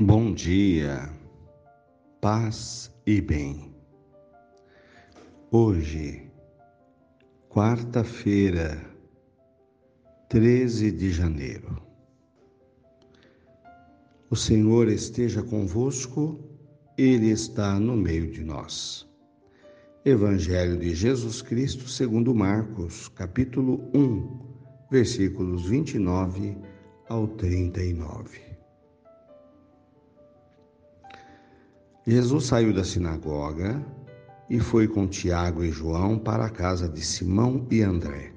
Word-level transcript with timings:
Bom 0.00 0.32
dia, 0.32 1.10
paz 2.20 2.88
e 3.04 3.20
bem. 3.20 3.74
Hoje, 5.50 6.30
quarta-feira, 7.48 8.80
13 10.28 10.92
de 10.92 11.10
janeiro. 11.10 11.82
O 14.30 14.36
Senhor 14.36 14.86
esteja 14.86 15.42
convosco, 15.42 16.38
Ele 16.96 17.30
está 17.30 17.80
no 17.80 17.96
meio 17.96 18.30
de 18.30 18.44
nós. 18.44 19.04
Evangelho 20.04 20.78
de 20.78 20.94
Jesus 20.94 21.42
Cristo 21.42 21.88
segundo 21.88 22.32
Marcos, 22.32 23.08
capítulo 23.08 23.90
1, 23.92 24.88
versículos 24.92 25.68
29 25.68 26.56
ao 27.08 27.26
39. 27.26 28.47
Jesus 32.10 32.46
saiu 32.46 32.72
da 32.72 32.82
sinagoga 32.84 33.84
e 34.48 34.58
foi 34.58 34.88
com 34.88 35.06
Tiago 35.06 35.62
e 35.62 35.70
João 35.70 36.18
para 36.18 36.46
a 36.46 36.48
casa 36.48 36.88
de 36.88 37.04
Simão 37.04 37.66
e 37.70 37.82
André. 37.82 38.32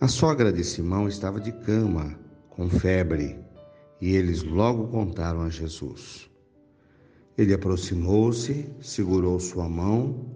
A 0.00 0.08
sogra 0.08 0.50
de 0.50 0.64
Simão 0.64 1.06
estava 1.06 1.38
de 1.38 1.52
cama, 1.52 2.18
com 2.48 2.66
febre 2.66 3.38
e 4.00 4.14
eles 4.16 4.42
logo 4.42 4.88
contaram 4.88 5.42
a 5.42 5.50
Jesus. 5.50 6.30
Ele 7.36 7.52
aproximou-se, 7.52 8.74
segurou 8.80 9.38
sua 9.38 9.68
mão 9.68 10.34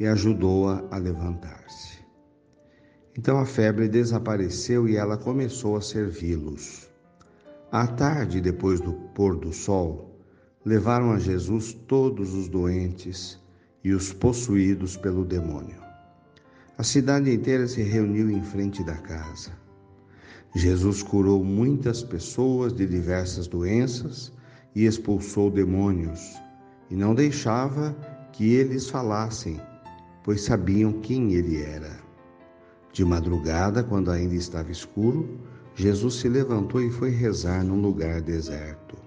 e 0.00 0.06
ajudou-a 0.08 0.84
a, 0.90 0.98
levantar-se. 0.98 2.00
Então 3.16 3.38
a 3.38 3.46
febre 3.46 3.88
desapareceu 3.88 4.88
e 4.88 4.96
ela 4.96 5.16
começou 5.16 5.76
a 5.76 5.80
servi-los. 5.80 6.90
À 7.70 7.86
tarde, 7.86 8.40
depois 8.40 8.80
do 8.80 8.94
pôr 9.14 9.36
do 9.36 9.52
sol, 9.52 10.15
levaram 10.66 11.12
a 11.12 11.18
Jesus 11.20 11.72
todos 11.72 12.34
os 12.34 12.48
doentes 12.48 13.38
e 13.84 13.92
os 13.92 14.12
possuídos 14.12 14.96
pelo 14.96 15.24
demônio. 15.24 15.76
A 16.76 16.82
cidade 16.82 17.32
inteira 17.32 17.68
se 17.68 17.82
reuniu 17.82 18.28
em 18.28 18.42
frente 18.42 18.82
da 18.82 18.96
casa. 18.96 19.52
Jesus 20.56 21.04
curou 21.04 21.44
muitas 21.44 22.02
pessoas 22.02 22.72
de 22.72 22.84
diversas 22.84 23.46
doenças 23.46 24.32
e 24.74 24.86
expulsou 24.86 25.52
demônios, 25.52 26.34
e 26.90 26.96
não 26.96 27.14
deixava 27.14 27.96
que 28.32 28.52
eles 28.52 28.90
falassem, 28.90 29.60
pois 30.24 30.40
sabiam 30.40 30.94
quem 30.94 31.34
ele 31.34 31.62
era. 31.62 31.96
De 32.92 33.04
madrugada, 33.04 33.84
quando 33.84 34.10
ainda 34.10 34.34
estava 34.34 34.72
escuro, 34.72 35.38
Jesus 35.76 36.14
se 36.14 36.28
levantou 36.28 36.82
e 36.82 36.90
foi 36.90 37.10
rezar 37.10 37.62
num 37.62 37.80
lugar 37.80 38.20
deserto. 38.20 39.05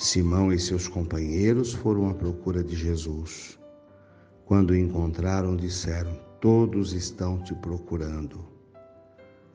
Simão 0.00 0.52
e 0.52 0.60
seus 0.60 0.86
companheiros 0.86 1.74
foram 1.74 2.08
à 2.08 2.14
procura 2.14 2.62
de 2.62 2.76
Jesus. 2.76 3.58
Quando 4.46 4.70
o 4.70 4.76
encontraram, 4.76 5.56
disseram: 5.56 6.16
Todos 6.40 6.92
estão 6.92 7.42
te 7.42 7.52
procurando. 7.56 8.44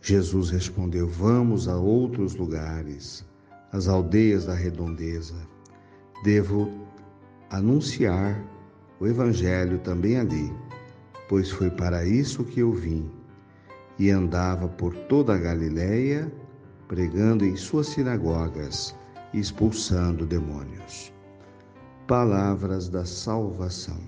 Jesus 0.01 0.49
respondeu: 0.49 1.07
Vamos 1.07 1.69
a 1.69 1.77
outros 1.77 2.35
lugares, 2.35 3.25
às 3.71 3.87
aldeias 3.87 4.45
da 4.45 4.53
redondeza. 4.53 5.47
Devo 6.25 6.69
anunciar 7.49 8.45
o 8.99 9.07
Evangelho 9.07 9.79
também 9.79 10.17
ali, 10.17 10.51
pois 11.29 11.49
foi 11.49 11.69
para 11.69 12.05
isso 12.05 12.43
que 12.43 12.59
eu 12.59 12.73
vim. 12.73 13.09
E 13.97 14.09
andava 14.09 14.67
por 14.67 14.93
toda 15.07 15.35
a 15.35 15.37
Galiléia, 15.37 16.29
pregando 16.89 17.45
em 17.45 17.55
suas 17.55 17.87
sinagogas 17.87 18.93
expulsando 19.33 20.25
demônios. 20.25 21.11
Palavras 22.07 22.89
da 22.89 23.05
salvação. 23.05 23.99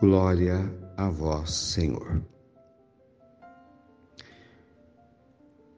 Glória 0.00 0.70
a 0.96 1.08
vós, 1.08 1.50
Senhor. 1.50 2.22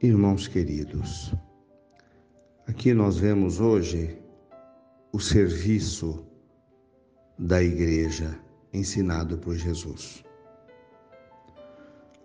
Irmãos 0.02 0.48
queridos, 0.48 1.34
aqui 2.66 2.94
nós 2.94 3.18
vemos 3.18 3.60
hoje 3.60 4.18
o 5.12 5.20
serviço 5.20 6.24
da 7.38 7.62
igreja 7.62 8.38
ensinado 8.72 9.38
por 9.38 9.54
Jesus. 9.54 10.24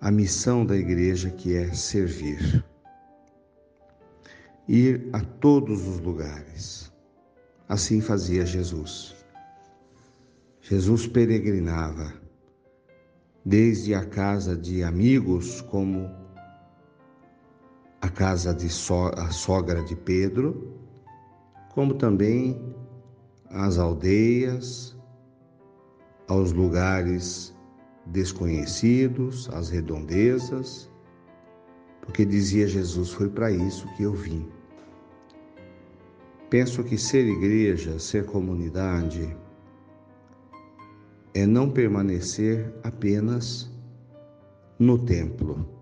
A 0.01 0.11
missão 0.11 0.65
da 0.65 0.75
igreja 0.75 1.29
que 1.29 1.55
é 1.55 1.73
servir. 1.73 2.63
Ir 4.67 5.09
a 5.11 5.19
todos 5.19 5.87
os 5.87 5.99
lugares. 5.99 6.91
Assim 7.67 8.01
fazia 8.01 8.45
Jesus. 8.45 9.15
Jesus 10.61 11.07
peregrinava 11.07 12.13
desde 13.45 13.93
a 13.93 14.05
casa 14.05 14.55
de 14.55 14.83
amigos 14.83 15.61
como 15.61 16.09
a 18.01 18.09
casa 18.09 18.53
de 18.53 18.69
so, 18.69 19.11
a 19.17 19.31
sogra 19.31 19.81
de 19.83 19.95
Pedro, 19.95 20.77
como 21.73 21.93
também 21.95 22.61
às 23.49 23.77
aldeias, 23.77 24.95
aos 26.27 26.51
lugares 26.51 27.53
desconhecidos, 28.05 29.49
às 29.49 29.69
redondezas, 29.69 30.89
porque 32.03 32.25
dizia 32.25 32.67
Jesus: 32.67 33.11
Foi 33.11 33.29
para 33.29 33.51
isso 33.51 33.87
que 33.95 34.03
eu 34.03 34.13
vim. 34.13 34.47
Penso 36.49 36.83
que 36.83 36.97
ser 36.97 37.25
igreja, 37.25 37.97
ser 37.97 38.25
comunidade, 38.25 39.35
é 41.33 41.47
não 41.47 41.69
permanecer 41.69 42.71
apenas 42.83 43.71
no 44.77 44.99
templo 44.99 45.73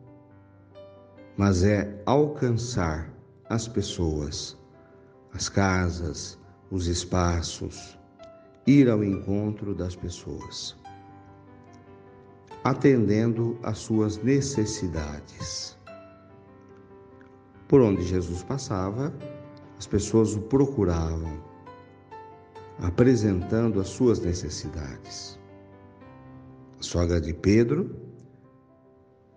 mas 1.42 1.64
é 1.64 2.02
alcançar 2.06 3.12
as 3.50 3.68
pessoas, 3.68 4.56
as 5.34 5.50
casas, 5.50 6.38
os 6.70 6.86
espaços, 6.86 7.98
ir 8.68 8.88
ao 8.88 9.04
encontro 9.04 9.74
das 9.74 9.96
pessoas, 9.96 10.78
atendendo 12.64 13.58
às 13.64 13.80
suas 13.80 14.18
necessidades. 14.18 15.76
Por 17.72 17.82
onde 17.82 18.04
Jesus 18.04 18.44
passava, 18.44 19.12
as 19.80 19.88
pessoas 19.88 20.36
o 20.36 20.42
procuravam, 20.42 21.44
apresentando 22.78 23.80
as 23.80 23.88
suas 23.88 24.20
necessidades. 24.20 25.40
A 26.80 26.84
sogra 26.84 27.20
de 27.20 27.34
Pedro 27.34 28.00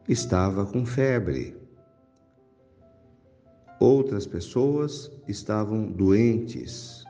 estava 0.06 0.66
com 0.66 0.84
febre 0.84 1.64
Outras 3.80 4.26
pessoas 4.26 5.10
estavam 5.28 5.90
doentes, 5.92 7.04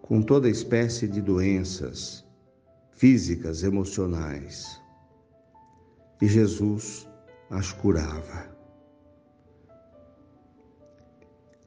com 0.00 0.22
toda 0.22 0.48
espécie 0.48 1.08
de 1.08 1.20
doenças 1.20 2.24
físicas, 2.92 3.62
emocionais. 3.62 4.80
E 6.22 6.26
Jesus 6.26 7.08
as 7.50 7.72
curava. 7.72 8.59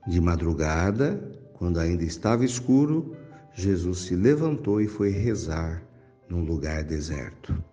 De 0.07 0.19
madrugada, 0.19 1.21
quando 1.53 1.79
ainda 1.79 2.03
estava 2.03 2.43
escuro, 2.43 3.15
Jesus 3.53 3.99
se 3.99 4.15
levantou 4.15 4.81
e 4.81 4.87
foi 4.87 5.09
rezar 5.09 5.83
num 6.27 6.43
lugar 6.43 6.83
deserto. 6.83 7.63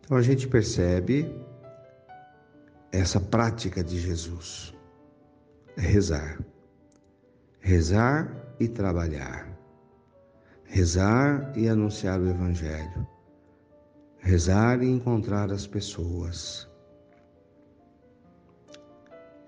Então 0.00 0.16
a 0.16 0.22
gente 0.22 0.46
percebe 0.46 1.34
essa 2.92 3.20
prática 3.20 3.82
de 3.82 3.98
Jesus 3.98 4.74
é 5.76 5.80
rezar. 5.80 6.38
Rezar 7.60 8.54
e 8.58 8.68
trabalhar. 8.68 9.48
Rezar 10.64 11.56
e 11.56 11.68
anunciar 11.68 12.20
o 12.20 12.28
Evangelho. 12.28 13.06
Rezar 14.18 14.82
e 14.82 14.88
encontrar 14.88 15.50
as 15.50 15.66
pessoas. 15.66 16.68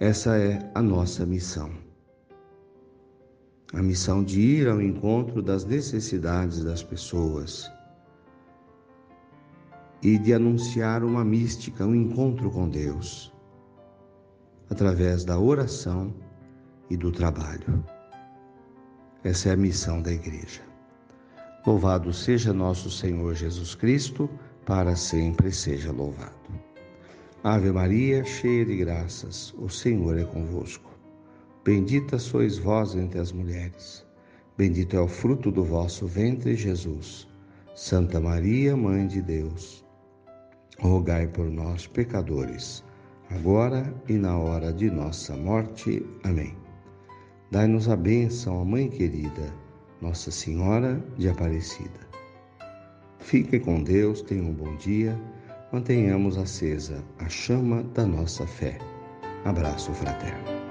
Essa 0.00 0.37
é 0.38 0.71
a 0.75 0.81
nossa 0.81 1.26
missão. 1.26 1.71
A 3.75 3.83
missão 3.83 4.23
de 4.23 4.41
ir 4.41 4.69
ao 4.69 4.83
encontro 4.83 5.43
das 5.43 5.65
necessidades 5.65 6.63
das 6.63 6.83
pessoas 6.83 7.71
e 10.03 10.19
de 10.19 10.35
anunciar 10.35 11.03
uma 11.03 11.25
mística, 11.25 11.87
um 11.87 11.95
encontro 11.95 12.51
com 12.51 12.69
Deus 12.69 13.33
através 14.69 15.25
da 15.25 15.39
oração 15.39 16.13
e 16.91 16.97
do 16.97 17.13
trabalho. 17.13 17.85
Essa 19.25 19.51
é 19.51 19.53
a 19.53 19.57
missão 19.57 20.03
da 20.03 20.13
Igreja. 20.13 20.61
Louvado 21.67 22.13
seja 22.13 22.53
nosso 22.53 22.91
Senhor 22.91 23.35
Jesus 23.35 23.75
Cristo, 23.75 24.29
para 24.67 24.97
sempre 24.97 25.53
seja 25.53 25.93
louvado. 25.93 26.33
Ave 27.45 27.71
Maria, 27.71 28.25
cheia 28.25 28.65
de 28.65 28.77
graças, 28.77 29.55
o 29.59 29.69
Senhor 29.69 30.19
é 30.19 30.25
convosco. 30.25 30.92
Bendita 31.64 32.19
sois 32.19 32.59
vós 32.59 32.97
entre 32.97 33.20
as 33.20 33.31
mulheres. 33.31 34.05
Bendito 34.59 34.97
é 34.97 35.00
o 35.00 35.06
fruto 35.06 35.49
do 35.49 35.64
vosso 35.64 36.09
ventre, 36.09 36.56
Jesus. 36.56 37.29
Santa 37.75 38.20
Maria, 38.20 38.76
Mãe 38.76 39.06
de 39.06 39.23
Deus, 39.23 39.85
rogai 40.81 41.29
por 41.29 41.49
nós, 41.49 41.87
pecadores, 41.87 42.85
agora 43.31 43.94
e 44.09 44.14
na 44.14 44.37
hora 44.37 44.73
de 44.73 44.91
nossa 44.91 45.37
morte. 45.37 46.05
Amém. 46.25 46.55
Dai-nos 47.53 47.88
a 47.88 47.94
bênção, 47.94 48.61
a 48.61 48.64
Mãe 48.64 48.88
querida, 48.88 49.55
Nossa 50.00 50.32
Senhora 50.32 51.03
de 51.17 51.29
Aparecida. 51.29 52.00
Fiquem 53.20 53.61
com 53.61 53.82
Deus, 53.82 54.20
tenham 54.20 54.47
um 54.47 54.53
bom 54.53 54.75
dia, 54.76 55.17
mantenhamos 55.73 56.37
acesa 56.37 57.05
a 57.19 57.29
chama 57.29 57.85
da 57.94 58.05
nossa 58.05 58.47
fé. 58.47 58.79
Abraço 59.44 59.93
fraterno. 59.93 60.62